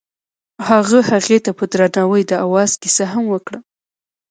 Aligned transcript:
هغه 0.67 0.99
هغې 1.09 1.37
ته 1.45 1.51
په 1.57 1.63
درناوي 1.71 2.23
د 2.27 2.31
اواز 2.45 2.71
کیسه 2.81 3.05
هم 3.13 3.23
وکړه. 3.33 3.59